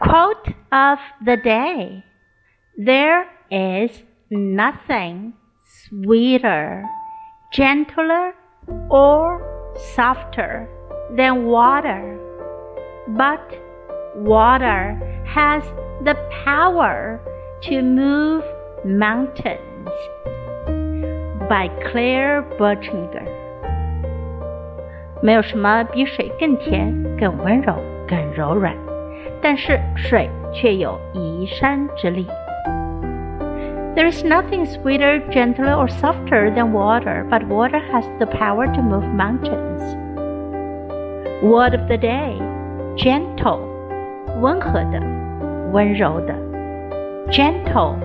[0.00, 2.04] Quote of the day
[2.76, 3.90] There is
[4.30, 5.34] nothing
[5.88, 6.84] sweeter,
[7.52, 8.34] gentler,
[8.90, 10.68] or softer
[11.16, 12.18] than water,
[13.16, 13.42] but
[14.14, 14.96] water
[15.26, 15.62] has
[16.04, 17.20] the power
[17.62, 18.44] to move
[18.84, 19.88] mountains.
[21.48, 23.26] By Claire Bertinger。
[25.20, 27.74] 没有什么比水更甜、更温柔、
[28.06, 28.76] 更柔软。
[29.42, 32.26] 但是水却有移山之力。
[33.94, 39.04] There is nothing sweeter, gentler, or softer than water, but water has the power to move
[39.12, 39.82] mountains.
[41.42, 42.38] Word of the day:
[42.96, 43.60] gentle，
[44.40, 45.00] 温和的，
[45.72, 46.34] 温柔的，
[47.30, 47.96] gentle。